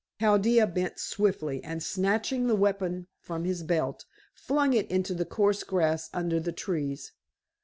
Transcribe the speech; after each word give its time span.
Chaldea 0.19 0.65
bent 0.65 0.97
swiftly, 0.97 1.63
and 1.63 1.83
snatching 1.83 2.47
the 2.47 2.55
weapon 2.55 3.05
from 3.19 3.45
his 3.45 3.61
belt, 3.61 4.05
flung 4.33 4.73
it 4.73 4.89
into 4.89 5.13
the 5.13 5.25
coarse 5.25 5.61
grass 5.61 6.09
under 6.11 6.39
the 6.39 6.51
trees. 6.51 7.11